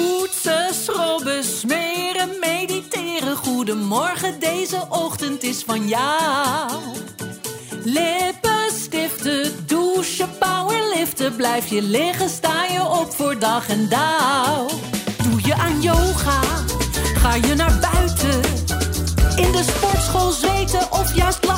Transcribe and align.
Poetsen, 0.00 0.74
schrobben, 0.74 1.44
smeren, 1.44 2.28
mediteren. 2.40 3.36
Goedemorgen, 3.36 4.40
deze 4.40 4.86
ochtend 4.88 5.42
is 5.42 5.62
van 5.66 5.88
jou. 5.88 6.70
Lippenstiften, 7.84 9.66
douchen, 9.66 10.28
powerliften. 10.38 11.36
Blijf 11.36 11.66
je 11.66 11.82
liggen, 11.82 12.28
sta 12.28 12.64
je 12.64 12.82
op 12.82 13.14
voor 13.14 13.38
dag 13.38 13.68
en 13.68 13.88
dauw. 13.88 14.66
Doe 15.22 15.40
je 15.44 15.54
aan 15.54 15.82
yoga, 15.82 16.40
ga 17.14 17.34
je 17.34 17.54
naar 17.54 17.78
buiten. 17.80 18.40
In 19.36 19.52
de 19.52 19.62
sportschool 19.62 20.30
zweten 20.30 20.92
of 20.92 21.14
juist. 21.14 21.49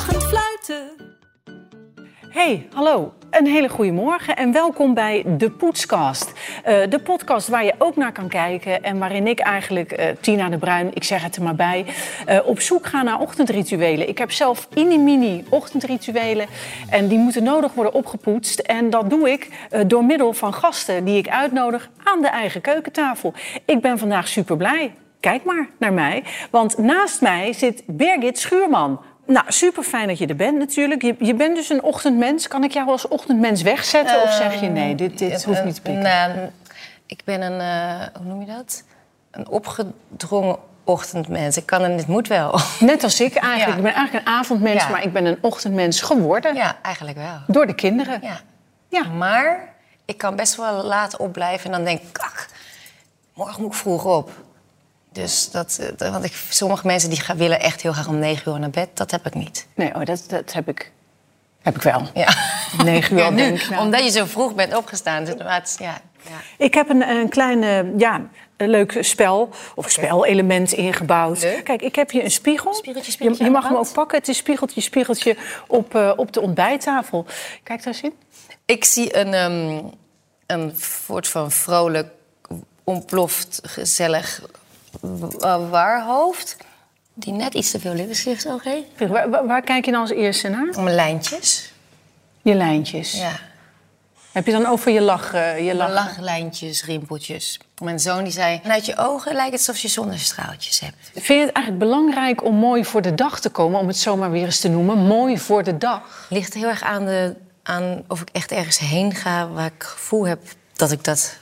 Hey, 2.33 2.67
hallo. 2.71 3.13
Een 3.29 3.45
hele 3.45 3.69
goede 3.69 3.91
morgen 3.91 4.35
en 4.35 4.51
welkom 4.51 4.93
bij 4.93 5.23
De 5.37 5.51
Poetscast. 5.51 6.33
Eh, 6.63 6.89
de 6.89 6.99
podcast 6.99 7.47
waar 7.47 7.65
je 7.65 7.73
ook 7.77 7.95
naar 7.95 8.11
kan 8.11 8.27
kijken 8.27 8.83
en 8.83 8.99
waarin 8.99 9.27
ik 9.27 9.39
eigenlijk, 9.39 9.91
eh, 9.91 10.07
Tina 10.19 10.49
de 10.49 10.57
Bruin, 10.57 10.89
ik 10.93 11.03
zeg 11.03 11.23
het 11.23 11.35
er 11.35 11.43
maar 11.43 11.55
bij, 11.55 11.85
eh, 12.25 12.39
op 12.45 12.59
zoek 12.59 12.85
ga 12.85 13.03
naar 13.03 13.19
ochtendrituelen. 13.19 14.07
Ik 14.07 14.17
heb 14.17 14.31
zelf 14.31 14.67
mini-mini 14.75 15.45
ochtendrituelen 15.49 16.47
en 16.89 17.07
die 17.07 17.17
moeten 17.17 17.43
nodig 17.43 17.73
worden 17.73 17.93
opgepoetst. 17.93 18.59
En 18.59 18.89
dat 18.89 19.09
doe 19.09 19.31
ik 19.31 19.49
door 19.87 20.05
middel 20.05 20.33
van 20.33 20.53
gasten 20.53 21.05
die 21.05 21.17
ik 21.17 21.29
uitnodig 21.29 21.89
aan 22.03 22.21
de 22.21 22.27
eigen 22.27 22.61
keukentafel. 22.61 23.33
Ik 23.65 23.81
ben 23.81 23.99
vandaag 23.99 24.27
super 24.27 24.57
blij. 24.57 24.93
Kijk 25.19 25.43
maar 25.43 25.69
naar 25.77 25.93
mij, 25.93 26.23
want 26.51 26.77
naast 26.77 27.21
mij 27.21 27.53
zit 27.53 27.83
Birgit 27.85 28.39
Schuurman. 28.39 28.99
Nou, 29.25 29.45
super 29.47 29.83
fijn 29.83 30.07
dat 30.07 30.17
je 30.17 30.27
er 30.27 30.35
bent 30.35 30.57
natuurlijk. 30.57 31.01
Je, 31.01 31.15
je 31.19 31.33
bent 31.33 31.55
dus 31.55 31.69
een 31.69 31.83
ochtendmens. 31.83 32.47
Kan 32.47 32.63
ik 32.63 32.71
jou 32.71 32.87
als 32.87 33.07
ochtendmens 33.07 33.61
wegzetten? 33.61 34.21
of 34.21 34.33
zeg 34.33 34.59
je 34.59 34.67
nee, 34.67 34.95
dit, 34.95 35.17
dit 35.17 35.43
hoeft 35.43 35.63
niet 35.63 35.75
te 35.75 35.81
pikken? 35.81 36.03
Nou, 36.03 36.31
ik 37.05 37.21
ben 37.25 37.41
een, 37.41 37.59
uh, 37.59 38.07
hoe 38.17 38.25
noem 38.25 38.39
je 38.39 38.45
dat? 38.45 38.83
Een 39.31 39.47
opgedrongen 39.47 40.57
ochtendmens. 40.83 41.57
Ik 41.57 41.65
kan 41.65 41.81
en 41.81 41.97
dit 41.97 42.07
moet 42.07 42.27
wel. 42.27 42.59
Net 42.79 43.03
als 43.03 43.21
ik 43.21 43.35
eigenlijk. 43.35 43.69
Ja. 43.69 43.77
Ik 43.77 43.83
ben 43.83 43.93
eigenlijk 43.93 44.25
een 44.25 44.33
avondmens, 44.33 44.83
ja. 44.83 44.89
maar 44.89 45.03
ik 45.03 45.13
ben 45.13 45.25
een 45.25 45.37
ochtendmens 45.41 46.01
geworden. 46.01 46.55
Ja, 46.55 46.77
eigenlijk 46.81 47.17
wel. 47.17 47.39
Door 47.47 47.67
de 47.67 47.75
kinderen. 47.75 48.19
Ja. 48.21 48.39
ja. 48.89 49.03
Maar 49.03 49.73
ik 50.05 50.17
kan 50.17 50.35
best 50.35 50.55
wel 50.55 50.83
laat 50.83 51.17
opblijven 51.17 51.65
en 51.65 51.71
dan 51.71 51.85
denk 51.85 52.01
ik, 52.01 52.13
kak, 52.13 52.47
morgen 53.33 53.61
moet 53.61 53.71
ik 53.71 53.77
vroeg 53.77 54.05
op. 54.05 54.31
Dus 55.13 55.51
dat, 55.51 55.79
want 55.97 56.23
ik, 56.23 56.33
sommige 56.49 56.87
mensen 56.87 57.09
die 57.09 57.19
gaan, 57.19 57.37
willen 57.37 57.59
echt 57.59 57.81
heel 57.81 57.93
graag 57.93 58.07
om 58.07 58.19
negen 58.19 58.51
uur 58.51 58.59
naar 58.59 58.69
bed. 58.69 58.89
Dat 58.93 59.11
heb 59.11 59.25
ik 59.25 59.33
niet. 59.33 59.67
Nee, 59.75 59.95
oh, 59.95 60.05
dat, 60.05 60.23
dat 60.27 60.53
heb 60.53 60.67
ik. 60.67 60.91
Heb 61.61 61.75
ik 61.75 61.81
wel. 61.81 62.07
Ja. 62.13 62.33
Negen 62.83 63.17
uur 63.17 63.23
ja, 63.23 63.31
denk 63.31 63.61
ik. 63.61 63.69
Nou. 63.69 63.81
Omdat 63.81 64.03
je 64.03 64.09
zo 64.09 64.25
vroeg 64.25 64.55
bent 64.55 64.75
opgestaan. 64.75 65.23
Dus, 65.23 65.33
het, 65.37 65.75
ja, 65.79 66.01
ja. 66.21 66.37
Ik 66.57 66.73
heb 66.73 66.89
een, 66.89 67.01
een 67.01 67.29
klein 67.29 67.93
ja, 67.99 68.21
een 68.57 68.69
leuk 68.69 68.97
spel 68.99 69.49
of 69.75 69.89
spelelement 69.89 70.71
ingebouwd. 70.71 71.41
Leuk. 71.41 71.63
Kijk, 71.63 71.81
ik 71.81 71.95
heb 71.95 72.11
hier 72.11 72.23
een 72.23 72.31
spiegel. 72.31 72.73
Spiegeltje, 72.73 73.11
spiegeltje 73.11 73.43
je, 73.43 73.49
je 73.49 73.55
mag 73.55 73.67
hem 73.67 73.77
ook 73.77 73.91
pakken. 73.93 74.17
Het 74.17 74.27
is 74.27 74.37
spiegeltje, 74.37 74.81
spiegeltje 74.81 75.37
op, 75.67 75.95
uh, 75.95 76.13
op 76.15 76.33
de 76.33 76.41
ontbijttafel. 76.41 77.25
Kijk 77.63 77.83
daar 77.83 77.93
eens 77.93 78.01
in. 78.01 78.13
Ik 78.65 78.83
zie 78.85 79.17
een, 79.17 79.33
um, 79.33 79.91
een 80.45 80.73
soort 81.05 81.27
van 81.27 81.51
vrolijk, 81.51 82.07
ontploft, 82.83 83.59
gezellig 83.63 84.41
waarhoofd. 85.69 86.57
Die 87.13 87.33
net 87.33 87.53
iets 87.53 87.71
te 87.71 87.79
veel 87.79 87.93
lippenstift 87.93 88.47
heeft. 88.61 89.09
Waar, 89.09 89.29
waar, 89.29 89.47
waar, 89.47 89.61
kijk 89.61 89.85
je 89.85 89.91
dan 89.91 90.01
als 90.01 90.09
eerste 90.09 90.49
naar? 90.49 90.81
Mijn 90.81 90.95
lijntjes. 90.95 91.71
Je 92.41 92.53
lijntjes? 92.53 93.13
Ja. 93.13 93.39
Heb 94.31 94.45
je 94.45 94.51
dan 94.51 94.65
over 94.65 94.91
je 94.91 95.01
lach? 95.01 95.33
Uh, 95.33 95.65
je 95.65 95.75
lach... 95.75 95.91
lachlijntjes, 95.91 96.85
rimpeltjes. 96.85 97.59
Mijn 97.77 97.99
zoon 97.99 98.23
die 98.23 98.33
zei, 98.33 98.61
uit 98.63 98.85
je 98.85 98.97
ogen 98.97 99.35
lijkt 99.35 99.51
het 99.51 99.67
alsof 99.67 99.81
je 99.81 99.87
zonnestraaltjes 99.87 100.79
hebt. 100.79 100.95
Vind 101.13 101.25
je 101.27 101.45
het 101.45 101.51
eigenlijk 101.51 101.85
belangrijk 101.85 102.43
om 102.43 102.55
mooi 102.55 102.85
voor 102.85 103.01
de 103.01 103.15
dag 103.15 103.39
te 103.39 103.49
komen... 103.49 103.79
om 103.79 103.87
het 103.87 103.97
zomaar 103.97 104.31
weer 104.31 104.45
eens 104.45 104.59
te 104.59 104.69
noemen, 104.69 104.97
mooi 104.97 105.39
voor 105.39 105.63
de 105.63 105.77
dag? 105.77 106.27
Ligt 106.29 106.53
heel 106.53 106.67
erg 106.67 106.81
aan, 106.81 107.05
de, 107.05 107.35
aan 107.63 108.03
of 108.07 108.21
ik 108.21 108.29
echt 108.31 108.51
ergens 108.51 108.77
heen 108.77 109.15
ga... 109.15 109.47
waar 109.47 109.71
ik 109.75 109.83
gevoel 109.83 110.27
heb 110.27 110.39
dat 110.73 110.91
ik 110.91 111.03
dat 111.03 111.37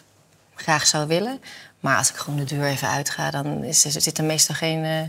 graag 0.55 0.87
zou 0.87 1.07
willen. 1.07 1.41
Maar 1.81 1.97
als 1.97 2.09
ik 2.09 2.15
gewoon 2.15 2.39
de 2.39 2.55
deur 2.55 2.65
even 2.65 2.87
uitga, 2.87 3.31
dan 3.31 3.63
is, 3.63 3.81
zit 3.81 4.17
er 4.17 4.23
meestal 4.23 4.55
geen, 4.55 4.83
uh, 4.83 4.99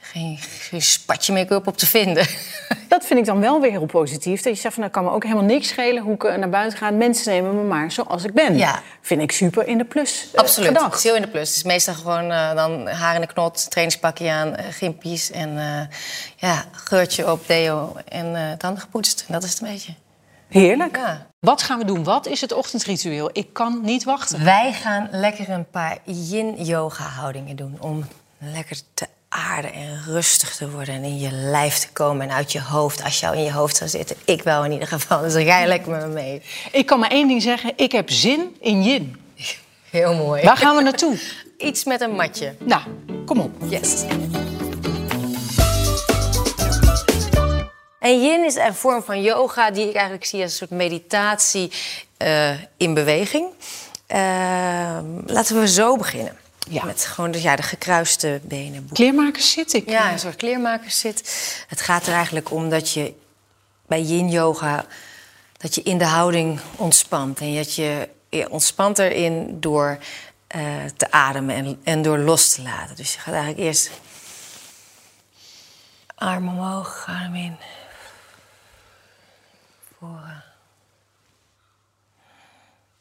geen, 0.00 0.38
geen 0.60 0.82
spatje 0.82 1.32
make-up 1.32 1.66
op 1.66 1.76
te 1.76 1.86
vinden. 1.86 2.26
Dat 2.88 3.06
vind 3.06 3.18
ik 3.18 3.24
dan 3.24 3.40
wel 3.40 3.60
weer 3.60 3.70
heel 3.70 3.86
positief. 3.86 4.42
Dat 4.42 4.54
je 4.54 4.60
zegt 4.60 4.74
van, 4.74 4.82
nou 4.82 4.94
kan 4.94 5.04
me 5.04 5.10
ook 5.10 5.22
helemaal 5.22 5.44
niks 5.44 5.68
schelen 5.68 6.02
hoe 6.02 6.14
ik 6.14 6.22
naar 6.22 6.48
buiten 6.48 6.78
ga. 6.78 6.90
Mensen 6.90 7.32
nemen 7.32 7.54
me 7.54 7.62
maar 7.62 7.92
zoals 7.92 8.24
ik 8.24 8.32
ben. 8.32 8.56
Ja. 8.56 8.82
Vind 9.00 9.22
ik 9.22 9.32
super 9.32 9.66
in 9.66 9.78
de 9.78 9.84
plus 9.84 10.28
uh, 10.34 10.40
Absoluut, 10.40 10.68
gedacht. 10.68 10.86
het 10.86 10.94
is 10.94 11.02
heel 11.02 11.14
in 11.14 11.22
de 11.22 11.28
plus. 11.28 11.48
Het 11.48 11.56
is 11.56 11.62
meestal 11.62 11.94
gewoon 11.94 12.30
uh, 12.30 12.54
dan 12.54 12.88
haar 12.88 13.14
in 13.14 13.20
de 13.20 13.26
knot, 13.26 13.70
trainingspakje 13.70 14.30
aan, 14.30 14.56
gimpies... 14.70 15.30
en 15.30 15.88
ja, 16.36 16.64
geurtje 16.72 17.30
op, 17.32 17.46
deo 17.46 17.96
en 18.08 18.58
tanden 18.58 18.80
gepoetst. 18.80 19.24
En 19.26 19.32
dat 19.32 19.42
is 19.42 19.50
het 19.50 19.60
een 19.60 19.68
beetje. 19.68 19.92
Heerlijk. 20.50 20.96
Ja. 20.96 21.26
Wat 21.40 21.62
gaan 21.62 21.78
we 21.78 21.84
doen? 21.84 22.04
Wat 22.04 22.26
is 22.26 22.40
het 22.40 22.52
ochtendritueel? 22.52 23.30
Ik 23.32 23.52
kan 23.52 23.80
niet 23.82 24.04
wachten. 24.04 24.44
Wij 24.44 24.72
gaan 24.72 25.08
lekker 25.10 25.50
een 25.50 25.70
paar 25.70 25.98
yin-yoga-houdingen 26.04 27.56
doen. 27.56 27.76
Om 27.80 28.04
lekker 28.38 28.80
te 28.94 29.06
aarden 29.28 29.72
en 29.72 30.02
rustig 30.06 30.56
te 30.56 30.70
worden. 30.70 30.94
En 30.94 31.04
in 31.04 31.18
je 31.18 31.30
lijf 31.30 31.78
te 31.78 31.92
komen 31.92 32.28
en 32.28 32.34
uit 32.34 32.52
je 32.52 32.60
hoofd. 32.62 33.04
Als 33.04 33.20
jou 33.20 33.36
in 33.36 33.42
je 33.42 33.52
hoofd 33.52 33.76
zou 33.76 33.90
zitten. 33.90 34.16
Ik 34.24 34.42
wel 34.42 34.64
in 34.64 34.72
ieder 34.72 34.88
geval. 34.88 35.20
Dus 35.20 35.32
dan 35.32 35.44
ga 35.44 35.58
je 35.58 35.66
lekker 35.66 35.90
met 35.90 36.06
me 36.06 36.12
mee. 36.12 36.42
Ik 36.72 36.86
kan 36.86 36.98
maar 36.98 37.10
één 37.10 37.28
ding 37.28 37.42
zeggen. 37.42 37.72
Ik 37.76 37.92
heb 37.92 38.10
zin 38.10 38.56
in 38.60 38.82
yin. 38.82 39.16
Heel 39.90 40.14
mooi. 40.14 40.42
Waar 40.42 40.56
gaan 40.56 40.76
we 40.76 40.82
naartoe? 40.82 41.18
Iets 41.58 41.84
met 41.84 42.00
een 42.00 42.14
matje. 42.14 42.54
Nou, 42.58 42.82
kom 43.26 43.40
op. 43.40 43.50
Yes. 43.68 44.04
En 48.00 48.22
yin 48.22 48.44
is 48.44 48.54
een 48.54 48.74
vorm 48.74 49.02
van 49.02 49.22
yoga 49.22 49.70
die 49.70 49.88
ik 49.88 49.94
eigenlijk 49.94 50.24
zie 50.24 50.42
als 50.42 50.50
een 50.50 50.56
soort 50.56 50.70
meditatie 50.70 51.72
uh, 52.18 52.50
in 52.76 52.94
beweging. 52.94 53.48
Uh, 54.08 54.98
laten 55.26 55.60
we 55.60 55.68
zo 55.68 55.96
beginnen. 55.96 56.38
Ja. 56.68 56.84
Met 56.84 57.04
gewoon 57.04 57.30
de, 57.30 57.42
ja, 57.42 57.56
de 57.56 57.62
gekruiste 57.62 58.40
benen. 58.42 58.88
Kleermakers 58.92 59.52
zit 59.52 59.72
ik. 59.72 59.88
Ja, 59.88 60.12
een 60.12 60.18
soort 60.18 60.36
kleermakers 60.36 61.00
zit. 61.00 61.18
Het 61.68 61.80
gaat 61.80 62.06
er 62.06 62.14
eigenlijk 62.14 62.50
om 62.50 62.70
dat 62.70 62.92
je 62.92 63.14
bij 63.86 64.02
yin 64.02 64.28
yoga... 64.28 64.84
dat 65.56 65.74
je 65.74 65.82
in 65.82 65.98
de 65.98 66.04
houding 66.04 66.60
ontspant. 66.76 67.40
En 67.40 67.54
dat 67.54 67.74
je, 67.74 68.08
je 68.28 68.50
ontspant 68.50 68.98
erin 68.98 69.60
door 69.60 69.98
uh, 70.56 70.62
te 70.96 71.10
ademen 71.10 71.54
en, 71.54 71.80
en 71.84 72.02
door 72.02 72.18
los 72.18 72.54
te 72.54 72.62
laten. 72.62 72.96
Dus 72.96 73.12
je 73.12 73.18
gaat 73.18 73.34
eigenlijk 73.34 73.62
eerst... 73.62 73.90
arm 76.14 76.48
omhoog, 76.48 77.04
adem 77.08 77.34
in... 77.34 77.56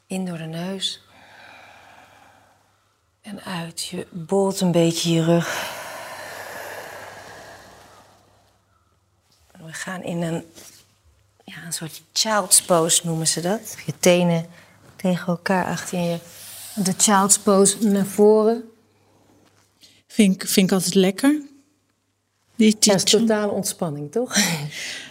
In 0.06 0.26
door 0.26 0.38
de 0.38 0.44
neus. 0.44 1.02
En 3.22 3.44
uit. 3.44 3.86
Je 3.86 4.08
bolt 4.12 4.62
een 4.62 4.72
beetje 4.72 5.12
je 5.12 5.24
rug. 5.24 5.78
We 9.52 9.74
gaan 9.74 10.04
in 10.04 10.22
een, 10.22 10.46
ja, 11.44 11.64
een 11.66 11.74
soort 11.74 12.02
child's 12.14 12.62
pose 12.62 13.06
noemen 13.06 13.28
ze 13.28 13.42
dat. 13.42 13.78
Je 13.86 13.94
tenen 14.00 14.50
tegen 14.96 15.28
elkaar 15.28 15.66
achter 15.66 16.00
je. 16.00 16.20
De 16.76 16.94
child's 16.98 17.40
pose 17.40 17.88
naar 17.88 18.06
voren. 18.06 18.72
Vind 20.08 20.50
vind 20.50 20.66
ik 20.68 20.72
altijd 20.72 20.94
lekker. 20.94 21.42
Die, 22.60 22.76
die 22.80 22.92
dat 22.92 22.96
is 22.96 23.12
totale 23.12 23.52
ontspanning, 23.52 24.12
toch? 24.12 24.36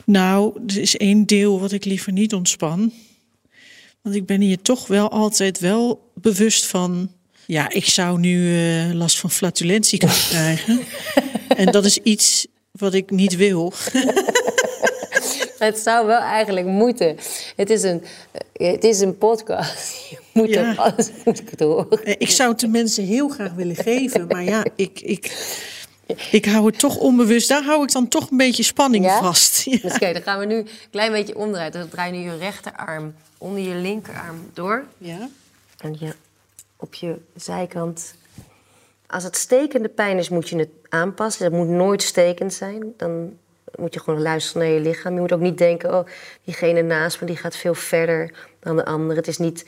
Nou, 0.04 0.60
er 0.66 0.78
is 0.78 0.97
één 0.97 1.26
deel 1.26 1.60
wat 1.60 1.72
ik 1.72 1.84
liever 1.84 2.12
niet 2.12 2.34
ontspan. 2.34 2.92
Want 4.03 4.14
ik 4.14 4.26
ben 4.26 4.41
hier 4.41 4.62
toch 4.62 4.86
wel 4.86 5.11
altijd 5.11 5.58
wel 5.58 6.11
bewust 6.14 6.67
van... 6.67 7.12
Ja, 7.46 7.70
ik 7.70 7.84
zou 7.84 8.19
nu 8.19 8.37
uh, 8.88 8.93
last 8.94 9.19
van 9.19 9.31
flatulentie 9.31 9.99
kunnen 9.99 10.17
krijgen. 10.28 10.81
en 11.56 11.72
dat 11.72 11.84
is 11.84 11.99
iets 11.99 12.46
wat 12.70 12.94
ik 12.94 13.11
niet 13.11 13.37
wil. 13.37 13.72
Het 15.58 15.78
zou 15.78 16.06
wel 16.06 16.20
eigenlijk 16.20 16.67
moeten. 16.67 17.17
Het 17.56 17.70
is 17.70 17.82
een, 17.82 18.02
het 18.52 18.84
is 18.84 19.00
een 19.00 19.19
podcast. 19.19 19.96
Je 20.11 20.19
moet 20.32 20.49
Ja. 20.49 20.70
er 20.70 20.78
alles 20.78 21.11
het 21.25 21.61
horen. 21.61 22.05
Eh, 22.05 22.14
Ik 22.19 22.31
zou 22.31 22.50
het 22.50 22.61
de 22.61 22.69
mensen 22.69 23.05
heel 23.05 23.28
graag 23.28 23.52
willen 23.52 23.76
geven. 23.76 24.26
Maar 24.26 24.44
ja, 24.44 24.64
ik, 24.76 25.00
ik, 25.00 25.26
ik 26.31 26.44
hou 26.44 26.66
het 26.66 26.78
toch 26.78 26.96
onbewust. 26.96 27.49
Daar 27.49 27.62
hou 27.62 27.82
ik 27.82 27.93
dan 27.93 28.08
toch 28.08 28.31
een 28.31 28.37
beetje 28.37 28.62
spanning 28.62 29.05
Ja? 29.05 29.19
vast. 29.22 29.62
Ja. 29.64 29.78
Dus 29.82 29.99
kijk, 29.99 30.14
dan 30.14 30.22
gaan 30.22 30.38
we 30.38 30.44
nu 30.44 30.55
een 30.56 30.69
klein 30.90 31.12
beetje 31.12 31.37
omdraaien. 31.37 31.72
Dan 31.72 31.88
draai 31.88 32.12
je 32.12 32.19
nu 32.19 32.31
je 32.31 32.37
rechterarm 32.37 33.14
onder 33.38 33.62
je 33.62 33.75
linkerarm 33.75 34.50
door. 34.55 34.84
Ja. 34.99 35.28
En 35.78 35.96
je 35.99 36.14
op 36.76 36.94
je 36.94 37.16
zijkant. 37.37 38.14
Als 39.06 39.25
het 39.25 39.37
stekende 39.37 39.88
pijn 39.88 40.19
is, 40.19 40.28
moet 40.28 40.49
je 40.49 40.56
het 40.58 40.69
aanpassen. 40.88 41.50
Dat 41.50 41.60
moet 41.60 41.69
nooit 41.69 42.02
stekend 42.02 42.55
zijn. 42.55 42.93
Dan 42.96 43.37
moet 43.75 43.94
je 43.94 44.00
gewoon 44.00 44.22
luisteren 44.22 44.62
naar 44.62 44.76
je 44.76 44.81
lichaam. 44.81 45.14
Je 45.14 45.20
moet 45.20 45.32
ook 45.32 45.40
niet 45.40 45.58
denken, 45.58 45.94
oh, 45.94 46.06
diegene 46.44 46.82
naast 46.82 47.20
me 47.20 47.26
die 47.26 47.37
gaat 47.37 47.56
veel 47.56 47.75
verder 47.75 48.32
dan 48.60 48.76
de 48.76 48.84
andere. 48.84 49.19
Het 49.19 49.28
is 49.28 49.38
niet 49.38 49.64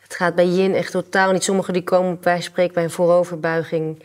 Het 0.00 0.14
gaat 0.14 0.34
bij 0.34 0.46
yin 0.46 0.74
echt 0.74 0.90
totaal 0.90 1.32
niet. 1.32 1.44
Sommigen 1.44 1.72
die 1.72 1.84
komen 1.84 2.20
bij 2.20 2.40
spreken 2.40 2.74
bij 2.74 2.84
een 2.84 2.90
vooroverbuiging 2.90 4.02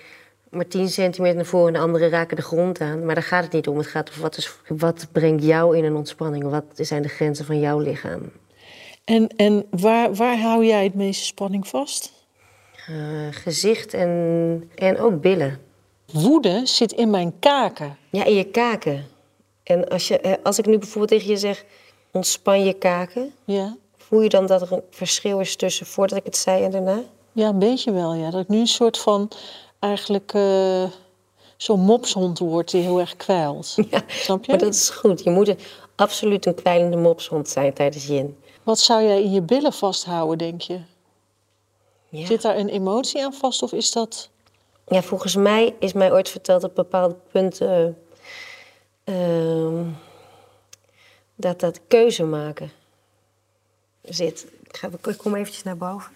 maar 0.52 0.68
10 0.68 0.90
centimeter 0.90 1.36
naar 1.36 1.46
voren 1.46 1.68
en 1.68 1.74
de 1.74 1.80
anderen 1.80 2.10
raken 2.10 2.36
de 2.36 2.42
grond 2.42 2.82
aan. 2.82 3.06
Maar 3.06 3.16
daar 3.16 3.24
gaat 3.24 3.44
het 3.44 3.54
niet 3.54 3.68
om. 3.68 3.78
Het 3.78 3.88
gaat 3.88 4.12
om 4.16 4.22
wat, 4.22 4.38
is, 4.38 4.56
wat 4.68 5.08
brengt 5.12 5.44
jou 5.44 5.78
in 5.78 5.84
een 5.84 5.96
ontspanning? 5.96 6.50
Wat 6.50 6.64
zijn 6.76 7.02
de 7.02 7.08
grenzen 7.08 7.46
van 7.46 7.60
jouw 7.60 7.80
lichaam? 7.80 8.32
En, 9.04 9.28
en 9.36 9.66
waar, 9.70 10.14
waar 10.14 10.40
hou 10.40 10.66
jij 10.66 10.84
het 10.84 10.94
meeste 10.94 11.26
spanning 11.26 11.68
vast? 11.68 12.14
Uh, 12.90 13.28
gezicht 13.32 13.94
en, 13.94 14.72
en 14.76 15.00
ook 15.00 15.22
billen. 15.22 15.60
Woede 16.12 16.62
zit 16.64 16.92
in 16.92 17.10
mijn 17.10 17.40
kaken. 17.40 17.98
Ja, 18.10 18.26
in 18.26 18.36
je 18.36 18.44
kaken. 18.44 19.06
En 19.64 19.88
als, 19.88 20.08
je, 20.08 20.20
eh, 20.20 20.34
als 20.44 20.60
ik 20.60 20.66
nu 20.66 20.78
bijvoorbeeld 20.78 21.20
tegen 21.20 21.30
je 21.30 21.38
zeg, 21.38 21.66
ontspan 22.12 22.66
je 22.66 22.74
kaken. 22.74 23.34
Ja. 23.46 23.78
Voel 23.98 24.22
je 24.22 24.30
dan 24.30 24.46
dat 24.46 24.62
er 24.62 24.74
een 24.74 24.84
verschil 24.90 25.40
is 25.40 25.56
tussen 25.56 25.86
voordat 25.86 26.18
ik 26.18 26.26
het 26.26 26.38
zei 26.38 26.64
en 26.64 26.72
daarna? 26.72 27.04
Ja, 27.32 27.48
een 27.48 27.60
beetje 27.60 27.92
wel. 27.92 28.14
Ja. 28.14 28.32
Dat 28.32 28.42
ik 28.42 28.48
nu 28.48 28.60
een 28.60 28.68
soort 28.68 28.98
van 28.98 29.32
eigenlijk 29.82 30.34
uh, 30.34 30.84
zo'n 31.58 31.80
mopshond 31.80 32.40
wordt 32.40 32.72
die 32.72 32.82
heel 32.82 33.00
erg 33.00 33.16
kwijlt. 33.16 33.76
Ja, 33.90 34.04
Snap 34.08 34.46
je? 34.46 34.52
Maar 34.52 34.60
dat 34.60 34.74
is 34.74 34.90
goed. 34.90 35.24
Je 35.24 35.30
moet 35.30 35.56
absoluut 35.96 36.46
een 36.46 36.56
kwijlende 36.56 36.98
mopshond 36.98 37.50
zijn 37.50 37.74
tijdens 37.74 38.08
yin. 38.08 38.38
Wat 38.64 38.80
zou 38.80 39.04
jij 39.04 39.24
in 39.24 39.32
je 39.32 39.42
billen 39.42 39.74
vasthouden, 39.74 40.38
denk 40.38 40.62
je? 40.62 40.80
Ja. 42.10 42.26
Zit 42.26 42.42
daar 42.42 42.58
een 42.58 42.70
emotie 42.70 43.24
aan 43.24 43.34
vast 43.34 43.64
of 43.64 43.72
is 43.72 43.92
dat... 43.92 44.30
Ja, 44.88 45.02
volgens 45.02 45.36
mij 45.36 45.76
is 45.80 45.94
mij 45.94 46.12
ooit 46.12 46.30
verteld 46.30 46.64
op 46.64 46.76
bepaalde 46.76 47.16
punten... 47.32 47.98
Uh, 49.06 49.82
dat 51.36 51.60
dat 51.60 51.80
keuze 51.88 52.24
maken 52.24 52.72
zit. 54.02 54.48
Ik, 54.64 54.78
ga, 54.78 54.90
ik 55.10 55.18
kom 55.18 55.36
eventjes 55.36 55.64
naar 55.64 55.78
boven. 55.78 56.12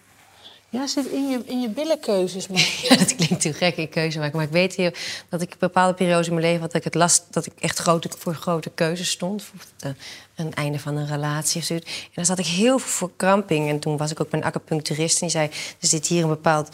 Ja, 0.68 0.86
zit 0.86 1.06
in 1.06 1.28
je, 1.28 1.42
in 1.44 1.60
je 1.60 1.68
billenkeuzes. 1.68 2.48
Maar... 2.48 2.74
Ja, 2.88 2.96
dat 2.96 3.14
klinkt 3.14 3.42
heel 3.42 3.52
gek 3.52 3.76
in 3.76 3.88
keuze 3.88 4.18
maken. 4.18 4.36
Maar 4.36 4.46
ik 4.46 4.52
weet 4.52 4.74
heel, 4.74 4.90
dat 5.28 5.40
ik 5.42 5.58
bepaalde 5.58 5.94
periodes 5.94 6.26
in 6.26 6.34
mijn 6.34 6.46
leven 6.46 6.60
had 6.60 6.72
dat 6.72 6.80
ik 6.80 6.84
het 6.84 6.94
last 6.94 7.24
dat 7.30 7.46
ik 7.46 7.52
echt 7.58 7.78
grote, 7.78 8.08
voor 8.18 8.34
grote 8.34 8.70
keuzes 8.70 9.10
stond. 9.10 9.42
Voor 9.42 9.94
een 10.34 10.54
einde 10.54 10.78
van 10.78 10.96
een 10.96 11.06
relatie 11.06 11.60
of 11.60 11.66
zoiets. 11.66 11.86
En 11.86 12.12
dan 12.14 12.24
zat 12.24 12.38
ik 12.38 12.46
heel 12.46 12.78
veel 12.78 12.88
voor 12.88 13.10
kramping. 13.16 13.68
En 13.68 13.78
toen 13.78 13.96
was 13.96 14.10
ik 14.10 14.20
ook 14.20 14.30
bij 14.30 14.40
een 14.40 14.46
acupuncturist 14.46 15.14
en 15.14 15.20
die 15.20 15.30
zei: 15.30 15.46
er 15.80 15.88
zit 15.88 16.06
hier 16.06 16.22
een 16.22 16.28
bepaald 16.28 16.68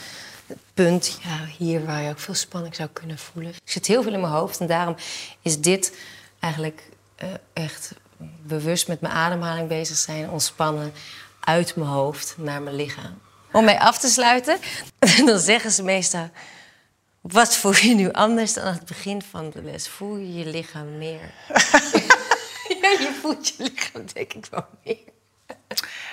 punt, 0.75 1.19
ja, 1.23 1.47
hier 1.59 1.85
waar 1.85 2.03
je 2.03 2.11
ook 2.11 2.19
veel 2.19 2.35
spanning 2.35 2.75
zou 2.75 2.89
kunnen 2.93 3.19
voelen. 3.19 3.53
Ik 3.53 3.71
zit 3.71 3.87
heel 3.87 4.03
veel 4.03 4.13
in 4.13 4.21
mijn 4.21 4.33
hoofd 4.33 4.61
en 4.61 4.67
daarom 4.67 4.97
is 5.43 5.61
dit 5.61 5.97
eigenlijk 6.41 6.89
uh, 7.23 7.29
echt 7.53 7.95
bewust 8.43 8.89
met 8.89 9.01
mijn 9.01 9.15
ademhaling 9.15 9.69
bezig 9.69 9.97
zijn, 9.97 10.31
ontspannen 10.31 10.93
uit 11.41 11.77
mijn 11.77 11.91
hoofd 11.91 12.35
naar 12.39 12.63
mijn 12.63 12.77
lichaam 12.77 13.21
om 13.53 13.65
mij 13.65 13.79
af 13.79 13.99
te 13.99 14.09
sluiten. 14.09 14.59
dan 15.27 15.39
zeggen 15.39 15.71
ze 15.71 15.83
meestal... 15.83 16.31
Wat 17.21 17.57
voel 17.57 17.75
je 17.75 17.95
nu 17.95 18.13
anders 18.13 18.53
dan 18.53 18.65
aan 18.65 18.73
het 18.73 18.87
begin 18.87 19.23
van 19.31 19.51
de 19.51 19.63
les? 19.63 19.89
Voel 19.89 20.17
je 20.17 20.35
je 20.35 20.47
lichaam 20.47 20.99
meer? 20.99 21.21
ja, 22.83 22.91
je 22.91 23.19
voelt 23.21 23.49
je 23.49 23.55
lichaam 23.59 24.05
denk 24.13 24.33
ik 24.33 24.47
wel 24.51 24.67
meer. 24.85 25.13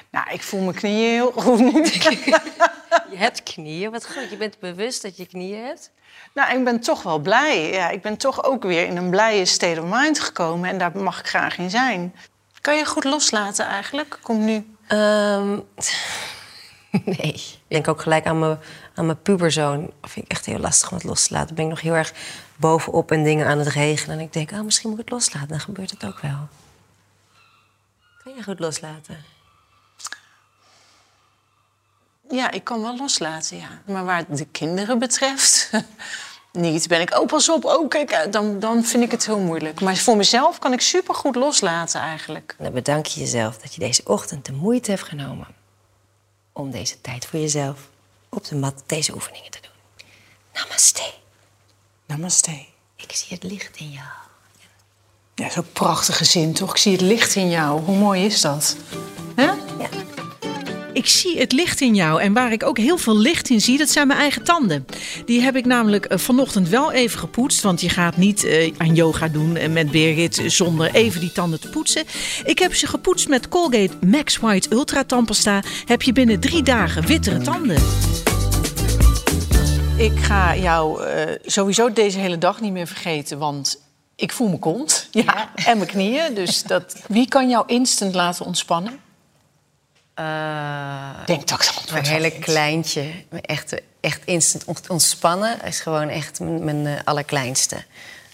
Nou, 0.09 0.29
ik 0.31 0.41
voel 0.41 0.61
mijn 0.61 0.75
knieën 0.75 1.11
heel 1.11 1.31
goed 1.31 1.59
nu. 1.59 1.83
je 3.11 3.17
hebt 3.17 3.43
knieën, 3.43 3.91
wat 3.91 4.05
goed. 4.05 4.29
Je 4.29 4.37
bent 4.37 4.59
bewust 4.59 5.01
dat 5.01 5.17
je 5.17 5.25
knieën 5.25 5.65
hebt. 5.65 5.91
Nou, 6.33 6.57
ik 6.57 6.63
ben 6.63 6.79
toch 6.79 7.03
wel 7.03 7.19
blij. 7.19 7.71
Ja, 7.71 7.89
ik 7.89 8.01
ben 8.01 8.17
toch 8.17 8.43
ook 8.43 8.63
weer 8.63 8.85
in 8.85 8.97
een 8.97 9.09
blije 9.09 9.45
state 9.45 9.81
of 9.81 9.87
mind 9.89 10.19
gekomen. 10.19 10.69
En 10.69 10.77
daar 10.77 10.97
mag 10.97 11.19
ik 11.19 11.27
graag 11.27 11.57
in 11.57 11.69
zijn. 11.69 12.15
Kan 12.61 12.77
je 12.77 12.85
goed 12.85 13.03
loslaten 13.03 13.65
eigenlijk? 13.65 14.17
Kom 14.21 14.45
nu. 14.45 14.75
Um, 14.87 15.67
Nee. 17.05 17.33
Ik 17.33 17.59
denk 17.67 17.87
ook 17.87 18.01
gelijk 18.01 18.25
aan 18.25 18.39
mijn, 18.39 18.57
aan 18.95 19.05
mijn 19.05 19.21
puberzoon. 19.21 19.91
Dat 20.01 20.11
vind 20.11 20.25
ik 20.25 20.31
echt 20.31 20.45
heel 20.45 20.59
lastig 20.59 20.89
om 20.89 20.97
het 20.97 21.05
los 21.05 21.27
te 21.27 21.33
laten. 21.33 21.47
Dan 21.47 21.55
ben 21.55 21.65
ik 21.65 21.71
nog 21.71 21.81
heel 21.81 21.93
erg 21.93 22.13
bovenop 22.55 23.11
en 23.11 23.23
dingen 23.23 23.47
aan 23.47 23.57
het 23.57 23.67
regelen. 23.67 24.17
En 24.17 24.23
ik 24.23 24.33
denk, 24.33 24.51
oh, 24.51 24.61
misschien 24.61 24.89
moet 24.89 24.99
ik 24.99 25.05
het 25.05 25.13
loslaten. 25.13 25.47
Dan 25.47 25.59
gebeurt 25.59 25.91
het 25.91 26.05
ook 26.05 26.19
wel. 26.19 26.47
Kan 28.23 28.35
je 28.35 28.43
goed 28.43 28.59
loslaten? 28.59 29.17
Ja, 32.29 32.51
ik 32.51 32.63
kan 32.63 32.81
wel 32.81 32.97
loslaten, 32.97 33.57
ja. 33.57 33.81
Maar 33.85 34.05
waar 34.05 34.25
de 34.27 34.45
kinderen 34.45 34.99
betreft, 34.99 35.71
niet. 36.51 36.87
Ben 36.87 37.01
ik, 37.01 37.19
oh, 37.19 37.27
pas 37.27 37.49
op, 37.49 37.65
oh, 37.65 37.87
kijk, 37.87 38.11
eh, 38.11 38.31
dan, 38.31 38.59
dan 38.59 38.83
vind 38.83 39.03
ik 39.03 39.11
het 39.11 39.25
heel 39.25 39.39
moeilijk. 39.39 39.81
Maar 39.81 39.95
voor 39.95 40.17
mezelf 40.17 40.59
kan 40.59 40.73
ik 40.73 40.81
supergoed 40.81 41.35
loslaten 41.35 42.01
eigenlijk. 42.01 42.55
Dan 42.57 42.71
bedank 42.71 43.05
je 43.05 43.19
jezelf 43.19 43.57
dat 43.57 43.73
je 43.73 43.79
deze 43.79 44.01
ochtend 44.05 44.45
de 44.45 44.53
moeite 44.53 44.91
hebt 44.91 45.03
genomen 45.03 45.58
om 46.59 46.71
deze 46.71 47.01
tijd 47.01 47.25
voor 47.25 47.39
jezelf 47.39 47.89
op 48.29 48.45
de 48.45 48.55
mat 48.55 48.83
deze 48.85 49.13
oefeningen 49.13 49.51
te 49.51 49.59
doen. 49.61 50.05
Namaste. 50.53 51.13
Namaste. 52.05 52.65
Ik 52.95 53.11
zie 53.11 53.27
het 53.29 53.43
licht 53.43 53.77
in 53.77 53.89
jou. 53.89 54.07
Ja, 55.35 55.49
zo'n 55.49 55.71
prachtige 55.73 56.25
zin, 56.25 56.53
toch? 56.53 56.71
Ik 56.71 56.77
zie 56.77 56.91
het 56.91 57.01
licht 57.01 57.35
in 57.35 57.49
jou. 57.49 57.81
Hoe 57.81 57.97
mooi 57.97 58.25
is 58.25 58.41
dat? 58.41 58.75
Ja. 60.99 61.05
Ik 61.05 61.07
zie 61.07 61.39
het 61.39 61.51
licht 61.51 61.81
in 61.81 61.95
jou. 61.95 62.21
En 62.21 62.33
waar 62.33 62.51
ik 62.51 62.63
ook 62.63 62.77
heel 62.77 62.97
veel 62.97 63.17
licht 63.17 63.49
in 63.49 63.61
zie, 63.61 63.77
dat 63.77 63.89
zijn 63.89 64.07
mijn 64.07 64.19
eigen 64.19 64.43
tanden. 64.43 64.85
Die 65.25 65.41
heb 65.41 65.55
ik 65.55 65.65
namelijk 65.65 66.05
eh, 66.05 66.17
vanochtend 66.17 66.69
wel 66.69 66.91
even 66.91 67.19
gepoetst. 67.19 67.61
Want 67.61 67.81
je 67.81 67.89
gaat 67.89 68.17
niet 68.17 68.43
uh, 68.43 68.73
aan 68.77 68.95
yoga 68.95 69.27
doen 69.27 69.55
eh, 69.55 69.69
met 69.69 69.91
Birgit 69.91 70.41
zonder 70.45 70.93
even 70.93 71.19
die 71.19 71.31
tanden 71.31 71.59
te 71.59 71.69
poetsen. 71.69 72.03
Ik 72.45 72.59
heb 72.59 72.75
ze 72.75 72.87
gepoetst 72.87 73.27
met 73.27 73.47
Colgate 73.47 73.93
Max 74.05 74.37
White 74.37 74.67
Ultra 74.71 75.03
Tandpasta. 75.03 75.63
Heb 75.85 76.01
je 76.01 76.13
binnen 76.13 76.39
drie 76.39 76.63
dagen 76.63 77.05
wittere 77.05 77.41
tanden. 77.41 77.77
Ik 79.97 80.19
ga 80.19 80.55
jou 80.55 81.07
uh, 81.07 81.23
sowieso 81.45 81.93
deze 81.93 82.19
hele 82.19 82.37
dag 82.37 82.61
niet 82.61 82.71
meer 82.71 82.87
vergeten, 82.87 83.37
want 83.37 83.81
ik 84.15 84.31
voel 84.31 84.47
mijn 84.47 84.59
kont 84.59 85.07
ja, 85.11 85.51
en 85.55 85.77
mijn 85.77 85.89
knieën. 85.89 86.33
Dus 86.33 86.63
dat, 86.63 86.95
wie 87.07 87.27
kan 87.27 87.49
jou 87.49 87.63
instant 87.67 88.13
laten 88.13 88.45
ontspannen? 88.45 89.08
Uh, 90.19 91.25
Denk 91.25 91.47
dat 91.47 91.61
ik 91.61 91.95
Een 91.97 92.05
hele 92.05 92.31
kleintje. 92.31 93.11
Echt, 93.41 93.81
echt 93.99 94.21
instant 94.25 94.87
ontspannen 94.87 95.61
is 95.61 95.79
gewoon 95.79 96.09
echt 96.09 96.39
mijn, 96.39 96.63
mijn 96.63 96.85
uh, 96.85 96.99
allerkleinste. 97.03 97.83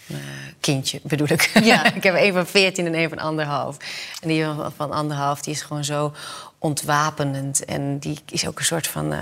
Uh, 0.06 0.16
kindje 0.60 1.00
bedoel 1.02 1.28
ik. 1.30 1.50
Ja. 1.62 1.84
ik 1.94 2.02
heb 2.02 2.14
een 2.14 2.32
van 2.32 2.46
14 2.46 2.86
en 2.86 2.94
een 2.94 3.08
van 3.08 3.18
anderhalf. 3.18 3.76
En 4.20 4.28
die 4.28 4.46
van 4.76 4.90
anderhalf 4.90 5.40
die 5.42 5.54
is 5.54 5.62
gewoon 5.62 5.84
zo 5.84 6.14
ontwapenend. 6.58 7.64
En 7.64 7.98
die 7.98 8.18
is 8.30 8.46
ook 8.46 8.58
een 8.58 8.64
soort 8.64 8.86
van 8.86 9.14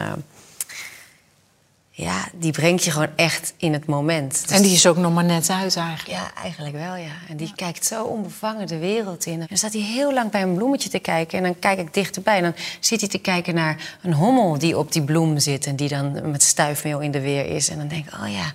ja, 1.96 2.28
die 2.32 2.52
brengt 2.52 2.84
je 2.84 2.90
gewoon 2.90 3.16
echt 3.16 3.54
in 3.56 3.72
het 3.72 3.86
moment. 3.86 4.42
Dus 4.42 4.56
en 4.56 4.62
die 4.62 4.72
is 4.72 4.86
ook 4.86 4.96
nog 4.96 5.14
maar 5.14 5.24
net 5.24 5.50
uit 5.50 5.76
eigenlijk. 5.76 6.18
Ja, 6.18 6.34
eigenlijk 6.34 6.74
wel, 6.74 6.94
ja. 6.94 7.12
En 7.28 7.36
die 7.36 7.52
kijkt 7.54 7.86
zo 7.86 8.04
onbevangen 8.04 8.66
de 8.66 8.78
wereld 8.78 9.26
in. 9.26 9.40
En 9.40 9.46
dan 9.48 9.56
staat 9.56 9.72
hij 9.72 9.82
heel 9.82 10.12
lang 10.12 10.30
bij 10.30 10.42
een 10.42 10.54
bloemetje 10.54 10.88
te 10.88 10.98
kijken. 10.98 11.38
En 11.38 11.44
dan 11.44 11.58
kijk 11.58 11.78
ik 11.78 11.94
dichterbij. 11.94 12.36
En 12.36 12.42
dan 12.42 12.54
zit 12.80 13.00
hij 13.00 13.08
te 13.08 13.18
kijken 13.18 13.54
naar 13.54 13.96
een 14.02 14.12
hommel 14.12 14.58
die 14.58 14.78
op 14.78 14.92
die 14.92 15.02
bloem 15.02 15.38
zit... 15.38 15.66
en 15.66 15.76
die 15.76 15.88
dan 15.88 16.30
met 16.30 16.42
stuifmeel 16.42 17.00
in 17.00 17.10
de 17.10 17.20
weer 17.20 17.46
is. 17.46 17.68
En 17.68 17.78
dan 17.78 17.88
denk 17.88 18.06
ik, 18.06 18.14
oh 18.14 18.32
ja... 18.32 18.52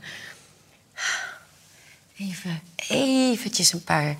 Even, 2.17 2.61
eventjes 2.87 3.73
een 3.73 3.83
paar 3.83 4.15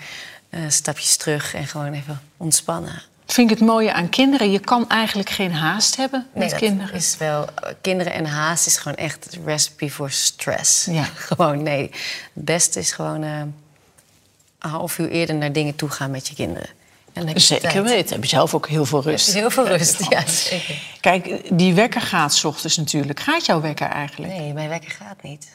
uh, 0.49 0.59
stapjes 0.67 1.15
terug 1.17 1.53
en 1.53 1.67
gewoon 1.67 1.93
even 1.93 2.21
ontspannen 2.37 3.01
vind 3.33 3.51
ik 3.51 3.57
het 3.57 3.67
mooie 3.67 3.93
aan 3.93 4.09
kinderen. 4.09 4.51
Je 4.51 4.59
kan 4.59 4.89
eigenlijk 4.89 5.29
geen 5.29 5.53
haast 5.53 5.95
hebben 5.95 6.27
met 6.33 6.49
nee, 6.49 6.59
kinderen. 6.59 6.95
Is 6.95 7.17
wel, 7.17 7.45
kinderen 7.81 8.13
en 8.13 8.25
haast 8.25 8.65
is 8.65 8.77
gewoon 8.77 8.97
echt 8.97 9.35
een 9.35 9.45
recipe 9.45 9.89
voor 9.89 10.11
stress. 10.11 10.85
Ja. 10.85 11.03
gewoon, 11.29 11.63
nee. 11.63 11.89
Het 12.33 12.45
beste 12.45 12.79
is 12.79 12.91
gewoon 12.91 13.23
uh, 13.23 13.39
een 13.39 14.69
half 14.69 14.97
uur 14.97 15.09
eerder 15.09 15.35
naar 15.35 15.51
dingen 15.51 15.75
toe 15.75 15.89
gaan 15.89 16.11
met 16.11 16.27
je 16.27 16.35
kinderen. 16.35 16.69
En 17.13 17.41
zeker 17.41 17.83
weten. 17.83 18.13
Heb 18.13 18.23
je 18.23 18.29
zelf 18.29 18.53
ook 18.53 18.67
heel 18.67 18.85
veel 18.85 19.01
rust. 19.01 19.33
Heel 19.33 19.49
veel 19.49 19.67
rust, 19.67 20.05
ja, 20.13 20.27
zeker. 20.27 20.81
Kijk, 21.01 21.49
die 21.57 21.73
wekker 21.73 22.01
gaat 22.01 22.33
s 22.33 22.43
ochtends 22.43 22.77
natuurlijk. 22.77 23.19
Gaat 23.19 23.45
jouw 23.45 23.61
wekker 23.61 23.87
eigenlijk? 23.87 24.33
Nee, 24.33 24.53
mijn 24.53 24.69
wekker 24.69 24.91
gaat 24.91 25.23
niet. 25.23 25.47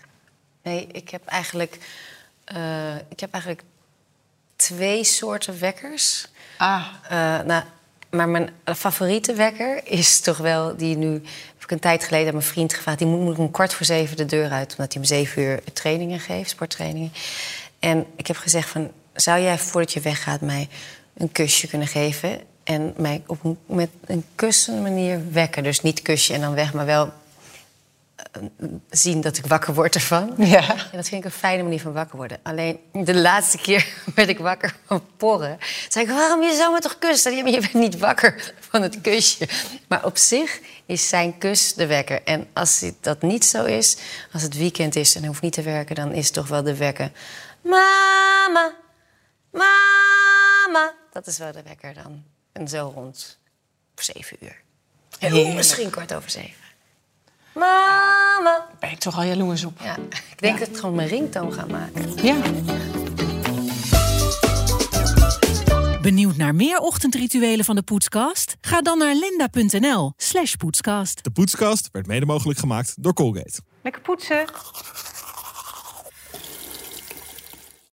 Nee, 0.63 0.87
ik 0.93 1.11
heb 1.11 1.27
eigenlijk, 1.27 1.79
uh, 2.57 2.95
ik 3.09 3.21
heb 3.21 3.33
eigenlijk 3.33 3.63
twee 4.57 5.05
soorten 5.05 5.61
wekkers. 5.61 6.27
Ah. 6.59 6.87
Uh, 7.05 7.41
nou, 7.47 7.63
maar 8.11 8.29
mijn 8.29 8.51
favoriete 8.65 9.35
wekker 9.35 9.81
is 9.85 10.21
toch 10.21 10.37
wel 10.37 10.77
die 10.77 10.97
nu. 10.97 11.13
Heb 11.55 11.63
ik 11.63 11.71
een 11.71 11.79
tijd 11.79 12.05
geleden 12.05 12.27
aan 12.27 12.35
mijn 12.35 12.47
vriend 12.47 12.75
gevraagd. 12.75 12.99
Die 12.99 13.07
moet, 13.07 13.21
moet 13.21 13.39
om 13.39 13.51
kwart 13.51 13.75
voor 13.75 13.87
zeven 13.87 14.17
de 14.17 14.25
deur 14.25 14.51
uit, 14.51 14.71
omdat 14.71 14.93
hij 14.93 15.03
om 15.03 15.09
zeven 15.09 15.43
uur 15.43 15.63
trainingen 15.73 16.21
geeft, 16.21 16.51
sporttrainingen. 16.51 17.13
En 17.79 18.07
ik 18.17 18.27
heb 18.27 18.37
gezegd 18.37 18.69
van, 18.69 18.91
zou 19.15 19.41
jij 19.41 19.59
voordat 19.59 19.93
je 19.93 20.01
weggaat 20.01 20.41
mij 20.41 20.69
een 21.17 21.33
kusje 21.33 21.67
kunnen 21.67 21.89
geven 21.89 22.41
en 22.65 22.95
mij 22.97 23.23
op 23.27 23.45
een, 23.45 23.59
met 23.67 23.91
een 24.07 24.25
kussende 24.35 24.81
manier 24.81 25.33
wekken? 25.33 25.63
Dus 25.63 25.81
niet 25.81 26.03
kusje 26.03 26.35
en 26.35 26.41
dan 26.41 26.55
weg, 26.55 26.73
maar 26.73 26.87
wel 26.87 27.13
zien 28.91 29.21
dat 29.21 29.37
ik 29.37 29.47
wakker 29.47 29.75
word 29.75 29.95
ervan. 29.95 30.35
Ja. 30.55 30.71
En 30.71 30.97
dat 30.97 31.09
vind 31.09 31.25
ik 31.25 31.25
een 31.25 31.39
fijne 31.39 31.63
manier 31.63 31.81
van 31.81 31.93
wakker 31.93 32.17
worden. 32.17 32.39
Alleen 32.43 32.81
de 32.93 33.15
laatste 33.15 33.59
keer 33.59 33.95
werd 34.15 34.29
ik 34.29 34.39
wakker 34.39 34.75
van 34.87 35.05
porren. 35.17 35.59
Zei 35.89 36.05
ik, 36.05 36.11
waarom 36.11 36.43
je 36.43 36.55
zou 36.55 36.73
me 36.73 36.81
toch 36.81 36.99
kussen? 36.99 37.37
Je 37.37 37.61
bent 37.61 37.73
niet 37.75 37.99
wakker 37.99 38.55
van 38.61 38.83
het 38.83 39.01
kusje. 39.01 39.49
Maar 39.89 40.05
op 40.05 40.17
zich 40.17 40.61
is 40.87 41.09
zijn 41.09 41.39
kus 41.39 41.75
de 41.75 41.87
wekker. 41.87 42.23
En 42.23 42.47
als 42.53 42.85
dat 43.01 43.23
niet 43.23 43.45
zo 43.45 43.65
is, 43.65 43.97
als 44.33 44.43
het 44.43 44.57
weekend 44.57 44.97
is 44.97 45.15
en 45.15 45.21
hij 45.21 45.29
hoeft 45.29 45.43
niet 45.43 45.53
te 45.53 45.63
werken, 45.63 45.95
dan 45.95 46.13
is 46.13 46.25
het 46.25 46.35
toch 46.35 46.49
wel 46.49 46.63
de 46.63 46.77
wekker. 46.77 47.11
Mama, 47.63 48.75
mama. 49.51 50.95
Dat 51.13 51.27
is 51.27 51.39
wel 51.39 51.53
de 51.53 51.63
wekker 51.63 51.95
dan. 51.95 52.25
En 52.53 52.69
zo 52.69 52.93
rond 52.95 53.39
zeven 53.95 54.37
uur. 54.41 54.63
Misschien 55.55 55.91
kwart 55.91 56.15
over 56.15 56.31
zeven. 56.31 56.64
Mama. 57.55 58.67
Ben 58.81 58.91
ik 58.91 58.99
toch 58.99 59.17
al 59.17 59.25
jaloers 59.25 59.65
op. 59.65 59.81
Ja, 59.83 59.97
ik 60.31 60.41
denk 60.41 60.59
dat 60.59 60.69
ik 60.69 60.77
gewoon 60.77 60.95
mijn 60.95 61.09
ringtoon 61.09 61.53
ga 61.53 61.67
maken. 61.67 62.15
Ja. 62.23 62.37
Benieuwd 66.03 66.37
naar 66.37 66.55
meer 66.55 66.79
ochtendrituelen 66.79 67.65
van 67.65 67.75
de 67.77 67.83
Poetskast? 67.83 68.57
Ga 68.61 68.83
dan 68.83 68.99
naar 68.99 69.15
linda.nl 69.15 70.13
slash 70.17 70.55
poetskast. 70.55 71.25
De 71.25 71.31
Poetskast 71.31 71.89
werd 71.93 72.07
mede 72.07 72.27
mogelijk 72.27 72.59
gemaakt 72.59 72.95
door 73.03 73.13
Colgate. 73.13 73.61
Lekker 73.83 74.03
poetsen. 74.03 74.45